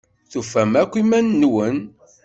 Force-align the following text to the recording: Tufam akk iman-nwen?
Tufam 0.31 0.71
akk 0.81 0.93
iman-nwen? 1.01 1.77